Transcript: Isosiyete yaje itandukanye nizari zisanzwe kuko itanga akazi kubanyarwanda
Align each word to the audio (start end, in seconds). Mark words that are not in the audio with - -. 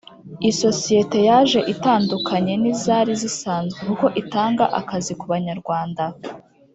Isosiyete 0.49 1.17
yaje 1.29 1.59
itandukanye 1.73 2.53
nizari 2.61 3.11
zisanzwe 3.21 3.79
kuko 3.87 4.05
itanga 4.21 4.65
akazi 4.79 5.13
kubanyarwanda 5.19 6.03